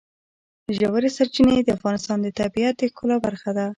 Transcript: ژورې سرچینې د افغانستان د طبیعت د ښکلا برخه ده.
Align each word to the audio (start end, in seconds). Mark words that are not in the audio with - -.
ژورې 0.77 1.09
سرچینې 1.17 1.55
د 1.63 1.69
افغانستان 1.77 2.17
د 2.21 2.27
طبیعت 2.39 2.73
د 2.77 2.83
ښکلا 2.91 3.17
برخه 3.25 3.49
ده. 3.57 3.65